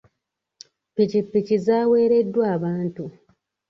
Ppikipiki 0.93 1.55
zaaweereddwa 1.65 2.43
abantu. 2.55 3.05